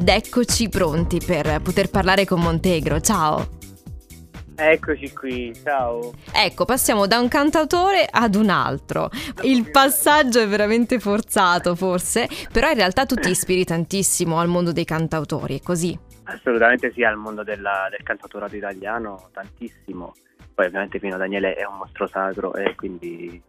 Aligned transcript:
ed 0.00 0.08
eccoci 0.08 0.70
pronti 0.70 1.20
per 1.24 1.60
poter 1.60 1.90
parlare 1.90 2.24
con 2.24 2.40
Montegro. 2.40 3.00
Ciao! 3.00 3.58
Eccoci 4.56 5.12
qui, 5.12 5.54
ciao. 5.62 6.12
Ecco, 6.32 6.64
passiamo 6.64 7.06
da 7.06 7.18
un 7.18 7.28
cantautore 7.28 8.06
ad 8.10 8.34
un 8.34 8.48
altro. 8.48 9.10
Il 9.42 9.70
passaggio 9.70 10.40
è 10.40 10.48
veramente 10.48 10.98
forzato, 11.00 11.74
forse, 11.74 12.28
però 12.50 12.70
in 12.70 12.76
realtà 12.76 13.04
tu 13.04 13.14
ti 13.14 13.28
ispiri 13.28 13.64
tantissimo 13.64 14.40
al 14.40 14.48
mondo 14.48 14.72
dei 14.72 14.86
cantautori, 14.86 15.58
è 15.58 15.62
così? 15.62 15.98
Assolutamente 16.24 16.92
sì, 16.92 17.04
al 17.04 17.16
mondo 17.16 17.42
della, 17.42 17.88
del 17.90 18.02
cantautorato 18.02 18.56
italiano, 18.56 19.28
tantissimo. 19.34 20.14
Poi 20.54 20.64
ovviamente 20.64 20.98
Pino 20.98 21.18
Daniele 21.18 21.52
è 21.52 21.66
un 21.66 21.76
mostro 21.76 22.06
sacro 22.06 22.54
e 22.54 22.74
quindi 22.74 23.42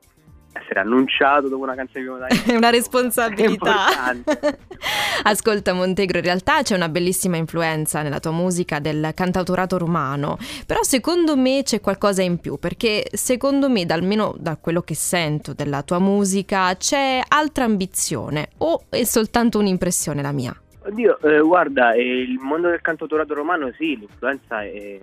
essere 0.54 0.80
annunciato 0.82 1.48
dopo 1.48 1.64
una 1.64 1.76
canzone 1.76 2.04
di 2.04 2.10
Daniele 2.10 2.44
è 2.54 2.56
una 2.56 2.70
responsabilità. 2.70 4.16
Ascolta 5.24 5.74
Montegro, 5.74 6.18
in 6.18 6.24
realtà 6.24 6.62
c'è 6.62 6.76
una 6.76 6.90
bellissima 6.90 7.38
influenza 7.38 8.02
nella 8.02 8.20
tua 8.20 8.32
musica 8.32 8.80
del 8.80 9.12
cantautorato 9.14 9.78
romano, 9.78 10.38
però 10.66 10.82
secondo 10.84 11.38
me 11.38 11.62
c'è 11.64 11.80
qualcosa 11.80 12.22
in 12.22 12.40
più, 12.40 12.58
perché 12.58 13.06
secondo 13.12 13.70
me, 13.70 13.86
almeno 13.90 14.36
da 14.38 14.58
quello 14.58 14.82
che 14.82 14.96
sento 14.96 15.54
della 15.54 15.84
tua 15.84 16.00
musica, 16.00 16.76
c'è 16.76 17.22
altra 17.28 17.66
ambizione 17.66 18.50
o 18.58 18.84
è 18.90 19.04
soltanto 19.04 19.60
un'impressione 19.60 20.22
la 20.22 20.32
mia? 20.32 20.56
Oddio, 20.84 21.20
eh, 21.20 21.40
guarda, 21.42 21.94
eh, 21.94 22.02
il 22.02 22.40
mondo 22.40 22.70
del 22.70 22.82
cantautorato 22.82 23.36
romano 23.36 23.72
sì, 23.78 23.98
l'influenza 23.98 24.64
è, 24.64 25.00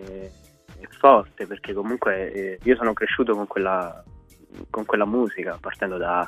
è 0.81 0.87
forte 0.99 1.47
perché 1.47 1.73
comunque 1.73 2.33
eh, 2.33 2.59
io 2.65 2.75
sono 2.75 2.93
cresciuto 2.93 3.35
con 3.35 3.47
quella, 3.47 4.03
con 4.71 4.85
quella 4.85 5.07
musica, 5.07 5.59
partendo 5.61 5.97
da 5.97 6.27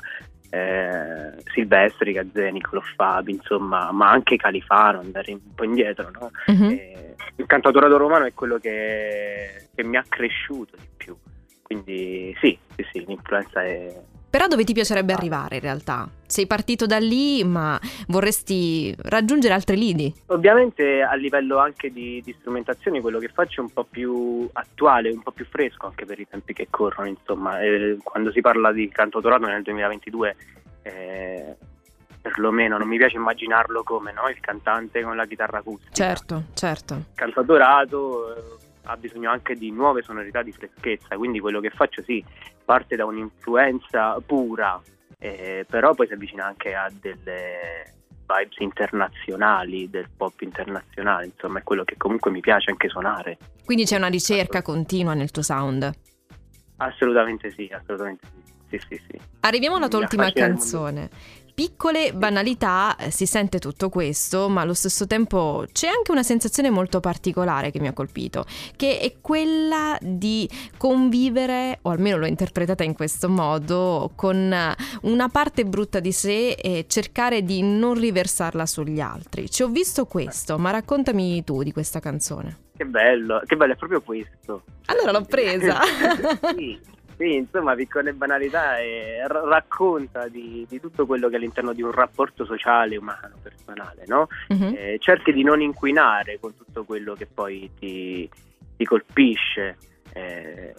eh, 0.49 1.33
Silvestri, 1.53 2.11
Gazzè, 2.11 2.51
Niccolò 2.51 2.81
Fabi, 2.95 3.31
insomma, 3.33 3.91
ma 3.91 4.09
anche 4.09 4.35
Califano, 4.35 4.99
andare 4.99 5.31
un 5.31 5.53
po' 5.55 5.63
indietro, 5.63 6.11
no? 6.11 6.31
Mhm. 6.47 6.69
Eh, 6.69 7.15
il 7.37 7.45
cantautorato 7.45 7.97
romano 7.97 8.25
è 8.25 8.33
quello 8.33 8.57
che, 8.57 9.67
che 9.73 9.83
mi 9.83 9.95
ha 9.95 10.03
cresciuto 10.07 10.75
di 10.75 10.87
più, 10.97 11.15
quindi 11.61 12.35
sì, 12.39 12.57
sì, 12.75 12.85
sì, 12.91 13.05
l'influenza 13.05 13.63
è... 13.63 13.95
Però 14.31 14.47
dove 14.47 14.63
ti 14.63 14.71
piacerebbe 14.71 15.11
arrivare 15.11 15.55
in 15.55 15.61
realtà? 15.61 16.07
Sei 16.25 16.47
partito 16.47 16.85
da 16.85 16.99
lì, 16.99 17.43
ma 17.43 17.77
vorresti 18.07 18.95
raggiungere 18.97 19.53
altri 19.53 19.75
lidi? 19.75 20.13
Ovviamente 20.27 21.01
a 21.01 21.15
livello 21.15 21.57
anche 21.57 21.91
di, 21.91 22.21
di 22.23 22.33
strumentazioni 22.39 23.01
quello 23.01 23.19
che 23.19 23.27
faccio 23.27 23.59
è 23.59 23.63
un 23.63 23.73
po' 23.73 23.83
più 23.83 24.47
attuale, 24.53 25.11
un 25.11 25.21
po' 25.21 25.31
più 25.31 25.45
fresco 25.45 25.87
anche 25.87 26.05
per 26.05 26.17
i 26.17 26.25
tempi 26.29 26.53
che 26.53 26.67
corrono, 26.69 27.09
insomma, 27.09 27.61
Eh, 27.61 27.97
quando 28.01 28.31
si 28.31 28.39
parla 28.39 28.71
di 28.71 28.87
cantautorato 28.87 29.47
nel 29.47 29.63
2022 29.63 30.35
eh, 30.83 31.55
perlomeno 32.21 32.77
non 32.77 32.87
mi 32.87 32.97
piace 32.97 33.17
immaginarlo 33.17 33.83
come 33.83 34.13
no? 34.13 34.29
il 34.29 34.39
cantante 34.39 35.01
con 35.01 35.17
la 35.17 35.25
chitarra 35.25 35.57
acustica. 35.57 35.91
Certo, 35.91 36.43
certo. 36.53 37.03
Cantautorato 37.15 38.35
eh, 38.35 38.41
ha 38.83 38.97
bisogno 38.97 39.29
anche 39.29 39.55
di 39.55 39.71
nuove 39.71 40.01
sonorità 40.01 40.41
di 40.41 40.51
freschezza, 40.51 41.17
quindi 41.17 41.39
quello 41.39 41.59
che 41.59 41.69
faccio 41.69 42.01
sì, 42.03 42.23
parte 42.63 42.95
da 42.95 43.05
un'influenza 43.05 44.19
pura, 44.25 44.81
eh, 45.19 45.65
però 45.69 45.93
poi 45.93 46.07
si 46.07 46.13
avvicina 46.13 46.45
anche 46.45 46.73
a 46.73 46.89
delle 46.99 47.93
vibes 48.31 48.57
internazionali, 48.59 49.89
del 49.89 50.09
pop 50.15 50.39
internazionale, 50.41 51.25
insomma 51.25 51.59
è 51.59 51.63
quello 51.63 51.83
che 51.83 51.95
comunque 51.97 52.31
mi 52.31 52.39
piace 52.39 52.71
anche 52.71 52.87
suonare. 52.89 53.37
Quindi 53.65 53.85
c'è 53.85 53.97
una 53.97 54.07
ricerca 54.07 54.61
continua 54.61 55.13
nel 55.13 55.31
tuo 55.31 55.41
sound. 55.41 55.89
Assolutamente 56.77 57.51
sì, 57.51 57.69
assolutamente 57.71 58.25
sì, 58.69 58.79
sì, 58.79 58.79
sì. 58.87 59.01
sì. 59.09 59.19
Arriviamo 59.41 59.75
alla 59.75 59.87
tua 59.87 59.99
ultima 59.99 60.31
canzone. 60.31 61.09
Piccole 61.53 62.13
banalità, 62.13 62.95
eh, 62.95 63.11
si 63.11 63.25
sente 63.25 63.59
tutto 63.59 63.89
questo, 63.89 64.49
ma 64.49 64.61
allo 64.61 64.73
stesso 64.73 65.07
tempo 65.07 65.65
c'è 65.71 65.87
anche 65.87 66.11
una 66.11 66.23
sensazione 66.23 66.69
molto 66.69 66.99
particolare 66.99 67.71
che 67.71 67.79
mi 67.79 67.87
ha 67.87 67.93
colpito, 67.93 68.45
che 68.75 68.99
è 68.99 69.15
quella 69.21 69.97
di 70.01 70.49
convivere, 70.77 71.79
o 71.83 71.89
almeno 71.89 72.17
l'ho 72.17 72.25
interpretata 72.25 72.83
in 72.83 72.93
questo 72.93 73.29
modo, 73.29 74.11
con 74.15 74.51
eh, 74.51 74.75
una 75.01 75.27
parte 75.29 75.65
brutta 75.65 75.99
di 75.99 76.11
sé 76.11 76.51
e 76.51 76.85
cercare 76.87 77.43
di 77.43 77.61
non 77.61 77.93
riversarla 77.95 78.65
sugli 78.65 78.99
altri. 78.99 79.49
Ci 79.49 79.63
ho 79.63 79.67
visto 79.67 80.05
questo, 80.05 80.57
ma 80.57 80.71
raccontami 80.71 81.43
tu 81.43 81.63
di 81.63 81.71
questa 81.71 81.99
canzone. 81.99 82.57
Che 82.77 82.85
bello, 82.85 83.41
che 83.45 83.55
bello, 83.55 83.73
è 83.73 83.75
proprio 83.75 84.01
questo. 84.01 84.63
Allora 84.85 85.11
l'ho 85.11 85.25
presa. 85.25 85.79
sì, 86.55 86.79
sì, 87.21 87.35
insomma, 87.35 87.75
piccole 87.75 88.13
banalità 88.13 88.79
e 88.79 89.23
r- 89.27 89.43
racconta 89.45 90.27
di, 90.27 90.65
di 90.67 90.79
tutto 90.79 91.05
quello 91.05 91.27
che 91.27 91.35
è 91.35 91.37
all'interno 91.37 91.71
di 91.71 91.83
un 91.83 91.91
rapporto 91.91 92.45
sociale, 92.45 92.97
umano, 92.97 93.35
personale, 93.43 94.05
no? 94.07 94.27
Mhm. 94.47 94.73
Eh, 94.75 94.97
cerchi 94.99 95.31
di 95.31 95.43
non 95.43 95.61
inquinare 95.61 96.39
con 96.39 96.57
tutto 96.57 96.83
quello 96.83 97.13
che 97.13 97.27
poi 97.27 97.69
ti, 97.77 98.27
ti 98.75 98.85
colpisce 98.85 99.77
eh, 100.13 100.73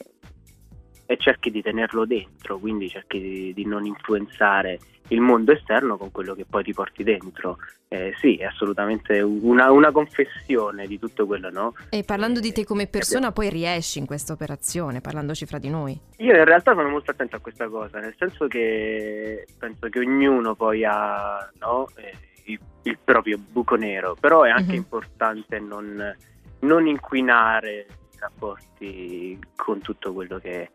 e 1.13 1.17
cerchi 1.19 1.51
di 1.51 1.61
tenerlo 1.61 2.07
dentro, 2.07 2.59
quindi 2.59 2.89
cerchi 2.89 3.21
di, 3.21 3.53
di 3.55 3.67
non 3.67 3.85
influenzare 3.85 4.79
il 5.09 5.21
mondo 5.21 5.53
esterno 5.53 5.99
con 5.99 6.11
quello 6.11 6.35
che 6.35 6.47
poi 6.49 6.63
ti 6.65 6.73
porti 6.73 7.03
dentro. 7.05 7.59
Eh, 7.89 8.15
sì, 8.19 8.37
è 8.37 8.45
assolutamente 8.45 9.21
una, 9.21 9.71
una 9.71 9.91
confessione 9.93 10.87
di 10.87 10.99
tutto 10.99 11.27
quello, 11.27 11.51
no? 11.51 11.75
E 11.91 12.03
parlando 12.05 12.41
di 12.41 12.51
te 12.53 12.65
come 12.65 12.87
persona, 12.87 13.31
poi 13.33 13.51
riesci 13.51 13.99
in 13.99 14.07
questa 14.07 14.33
operazione, 14.33 15.03
parlandoci 15.03 15.45
fra 15.45 15.59
di 15.59 15.69
noi. 15.69 16.01
Io 16.17 16.35
in 16.35 16.45
realtà 16.47 16.73
sono 16.73 16.89
molto 16.89 17.11
attento 17.11 17.37
a 17.37 17.41
questa 17.41 17.69
cosa, 17.69 17.99
nel 18.01 18.15
senso 18.17 18.47
che 18.47 19.45
penso 19.59 19.89
che 19.91 19.99
ognuno 19.99 20.55
poi 20.55 20.83
ha 20.87 21.51
no, 21.61 21.89
eh, 21.97 22.15
il, 22.45 22.59
il 22.85 22.99
proprio 23.05 23.37
buco 23.37 23.75
nero, 23.75 24.17
però 24.19 24.45
è 24.45 24.51
anche 24.51 24.71
Mhm. 24.73 24.77
importante 24.79 25.59
non, 25.61 26.17
non 26.61 26.87
inquinare 26.87 27.87
i 28.15 28.19
rapporti 28.19 29.39
con 29.55 29.81
tutto 29.81 30.15
quello 30.15 30.39
che, 30.39 30.71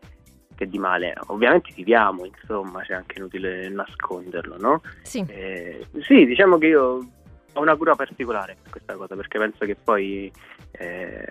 che 0.58 0.68
di 0.68 0.80
male. 0.80 1.14
Ovviamente 1.28 1.72
viviamo, 1.74 2.26
insomma, 2.26 2.82
c'è 2.82 2.94
anche 2.94 3.20
inutile 3.20 3.70
nasconderlo, 3.70 4.58
no? 4.58 4.82
Sì. 5.04 5.24
Eh, 5.28 5.88
sì, 6.02 6.26
diciamo 6.26 6.58
che 6.58 6.68
io 6.68 7.08
ho 7.54 7.62
una 7.62 7.76
cura 7.76 7.96
particolare 7.96 8.58
per 8.62 8.72
questa 8.72 8.96
cosa, 8.96 9.16
perché 9.16 9.38
penso 9.38 9.66
che 9.66 9.76
poi 9.76 10.32
eh, 10.72 11.28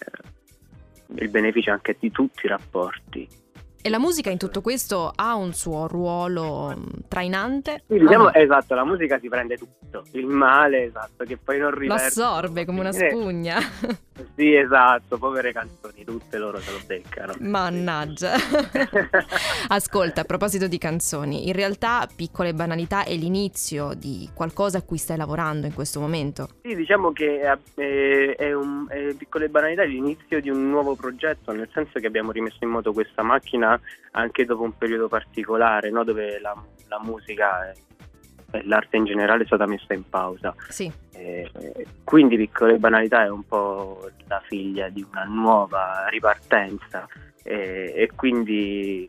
il 1.17 1.29
beneficio 1.29 1.73
anche 1.73 1.97
di 1.99 2.11
tutti 2.11 2.47
i 2.47 2.49
rapporti 2.49 3.29
E 3.87 3.89
la 3.89 4.01
musica 4.01 4.31
in 4.31 4.37
tutto 4.37 4.63
questo 4.63 5.13
ha 5.15 5.37
un 5.37 5.53
suo 5.53 5.87
ruolo 5.87 6.75
mh, 6.77 7.05
trainante? 7.07 7.85
Sì, 7.87 7.97
diciamo, 7.99 8.27
Ah, 8.27 8.39
esatto, 8.41 8.75
la 8.75 8.85
musica 8.85 9.17
si 9.21 9.29
prende 9.29 9.57
tutto, 9.57 10.03
il 10.15 10.27
male, 10.27 10.87
esatto, 10.87 11.23
che 11.23 11.37
poi 11.37 11.59
non 11.61 11.71
lo 11.71 11.79
riversa. 11.79 12.07
assorbe 12.07 12.65
come 12.65 12.81
una 12.81 12.89
Eh, 12.89 13.11
spugna. 13.11 13.61
Sì, 14.35 14.57
esatto, 14.57 15.19
povere 15.19 15.53
canzoni, 15.53 16.03
tutte 16.05 16.37
loro 16.39 16.59
se 16.59 16.73
lo 16.73 16.79
beccano. 16.85 17.35
Mannaggia. 17.39 18.33
Ascolta, 19.69 20.23
a 20.23 20.25
proposito 20.25 20.67
di 20.67 20.79
canzoni, 20.79 21.47
in 21.47 21.53
realtà 21.53 22.09
Piccole 22.13 22.55
Banalità 22.55 23.05
è 23.05 23.15
l'inizio 23.15 23.93
di 23.95 24.29
qualcosa 24.35 24.79
a 24.79 24.83
cui 24.83 24.99
stai 24.99 25.17
lavorando 25.17 25.67
in 25.67 25.75
questo 25.75 26.01
momento. 26.01 26.49
Sì, 26.63 26.75
diciamo 26.75 27.13
che 27.13 27.41
è, 27.41 27.57
è- 27.75 28.35
è 28.37 28.53
un, 28.53 28.87
è 28.89 29.15
piccole 29.17 29.49
banalità 29.49 29.85
l'inizio 29.85 30.41
di 30.41 30.51
un 30.51 30.69
nuovo 30.71 30.97
progetto, 30.97 31.53
nel 31.53 31.69
senso 31.73 32.01
che 32.01 32.07
abbiamo 32.07 32.33
rimesso 32.33 32.59
in 32.61 32.71
moto 32.71 32.93
questa 32.93 33.23
macchina 33.23 33.76
anche 34.13 34.45
dopo 34.45 34.63
un 34.63 34.77
periodo 34.77 35.09
particolare, 35.09 35.91
no? 35.91 36.05
dove 36.05 36.39
la, 36.41 36.55
la 36.89 37.01
musica 37.03 37.71
e 37.71 37.75
e 38.51 38.63
l'arte 38.65 38.97
in 38.97 39.05
generale 39.05 39.43
è 39.43 39.47
stata 39.47 39.67
messa 39.67 39.95
in 39.95 40.09
pausa. 40.09 40.55
Sì. 40.69 40.91
Eh, 41.13 41.51
quindi 42.05 42.37
Piccole 42.37 42.79
Banalità 42.79 43.25
è 43.25 43.29
un 43.29 43.45
po' 43.45 44.11
la 44.27 44.41
figlia 44.45 44.89
di 44.89 45.05
una 45.09 45.25
nuova 45.25 46.07
ripartenza 46.09 47.07
eh, 47.43 47.93
e 47.95 48.11
quindi 48.15 49.09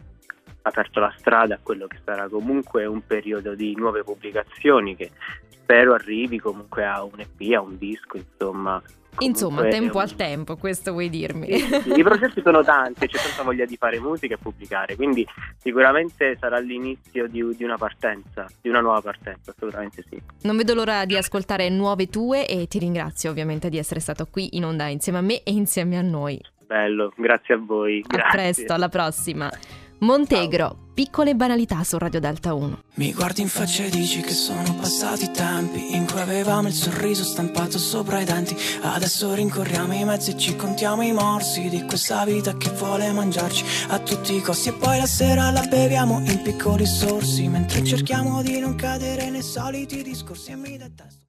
aperto 0.68 1.00
la 1.00 1.14
strada 1.18 1.56
a 1.56 1.60
quello 1.62 1.88
che 1.88 1.98
sarà 2.04 2.28
comunque 2.30 2.86
un 2.86 3.06
periodo 3.06 3.56
di 3.56 3.76
nuove 3.76 4.04
pubblicazioni 4.04 4.96
che 4.96 5.12
spero 5.50 5.94
arrivi 5.94 6.40
comunque 6.40 6.86
a 6.86 7.04
un 7.04 7.20
EP, 7.20 7.54
a 7.56 7.62
un 7.62 7.78
disco, 7.78 8.18
insomma. 8.18 8.82
Insomma, 9.20 9.68
tempo 9.68 9.98
un- 9.98 10.04
al 10.04 10.16
tempo, 10.16 10.56
questo 10.58 10.92
vuoi 10.92 11.10
dirmi. 11.10 11.58
Sì, 11.58 11.82
sì, 11.82 12.00
I 12.00 12.04
processi 12.04 12.40
sono 12.44 12.64
tanti, 12.64 13.08
c'è 13.08 13.18
tanta 13.18 13.42
voglia 13.42 13.66
di 13.66 13.76
fare 13.76 14.00
musica 14.00 14.36
e 14.36 14.38
pubblicare, 14.38 14.96
quindi 14.96 15.26
sicuramente 15.58 16.38
sarà 16.40 16.60
l'inizio 16.60 17.28
di, 17.28 17.44
di 17.56 17.64
una 17.64 17.78
partenza, 17.78 18.46
di 18.62 18.70
una 18.70 18.80
nuova 18.80 19.02
partenza, 19.02 19.52
assolutamente 19.52 20.04
sì. 20.08 20.22
Non 20.44 20.56
vedo 20.56 20.76
l'ora 20.76 21.06
di 21.06 21.18
ascoltare 21.18 21.68
nuove 21.70 22.08
tue 22.10 22.48
e 22.48 22.68
ti 22.68 22.78
ringrazio 22.78 23.32
ovviamente 23.32 23.70
di 23.70 23.80
essere 23.80 24.00
stato 24.00 24.28
qui 24.30 24.56
in 24.56 24.66
onda 24.66 24.88
insieme 24.88 25.18
a 25.18 25.22
me 25.22 25.42
e 25.42 25.52
insieme 25.52 25.98
a 25.98 26.02
noi. 26.04 26.40
Bello, 26.68 27.12
grazie 27.18 27.56
a 27.56 27.58
voi. 27.58 28.04
A 28.08 28.16
grazie. 28.18 28.30
presto, 28.32 28.74
alla 28.74 28.90
prossima. 28.90 29.50
Montegro, 30.00 30.90
piccole 30.94 31.34
banalità 31.34 31.84
su 31.84 31.98
Radio 31.98 32.20
Delta 32.20 32.54
1. 32.54 32.84
Mi 32.96 33.14
guardi 33.14 33.42
in 33.42 33.48
faccia 33.48 33.84
e 33.84 33.90
dici 33.90 34.22
che 34.22 34.32
sono 34.32 34.76
passati 34.76 35.24
i 35.24 35.32
tempi 35.32 35.96
in 35.96 36.06
cui 36.06 36.20
avevamo 36.20 36.68
il 36.68 36.74
sorriso 36.76 37.24
stampato 37.24 37.80
sopra 37.80 38.22
i 38.22 38.26
denti. 38.26 38.56
Adesso 38.82 39.34
rincorriamo 39.34 39.96
i 39.96 40.06
mezzi 40.06 40.32
e 40.32 40.38
ci 40.38 40.56
contiamo 40.56 41.02
i 41.02 41.14
morsi 41.14 41.68
di 41.70 41.84
questa 41.86 42.24
vita 42.26 42.56
che 42.58 42.70
vuole 42.70 43.12
mangiarci 43.12 43.66
a 43.88 43.98
tutti 43.98 44.36
i 44.36 44.42
costi. 44.42 44.70
E 44.70 44.74
poi 44.74 45.00
la 45.00 45.08
sera 45.08 45.50
la 45.50 45.66
beviamo 45.66 46.20
in 46.20 46.42
piccoli 46.44 46.86
sorsi 46.86 47.48
mentre 47.48 47.84
cerchiamo 47.84 48.44
di 48.44 48.60
non 48.60 48.76
cadere 48.76 49.32
nei 49.32 49.42
soliti 49.42 50.04
discorsi 50.04 50.52
e 50.52 50.56
mi 50.58 50.78
detesto. 50.78 51.26